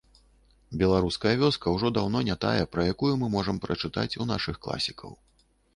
[0.83, 5.11] Беларуская вёска ўжо даўно не тая, пра якую мы можам прачытаць у нашых класікаў.